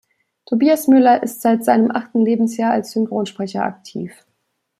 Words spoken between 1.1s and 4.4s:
ist seit seinem achten Lebensjahr als Synchronsprecher aktiv.